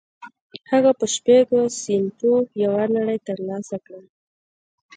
هغه 0.71 0.91
په 0.99 1.05
شپږو 1.13 1.61
سينټو 1.81 2.33
یوه 2.63 2.83
نړۍ 2.95 3.17
تر 3.27 3.37
لاسه 3.47 3.77
کړه 3.85 3.99